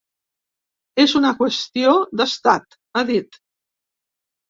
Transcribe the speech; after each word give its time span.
És 1.03 1.13
una 1.19 1.35
qüestió 1.43 1.93
d’estat, 2.23 2.77
ha 3.01 3.07
dit. 3.15 3.43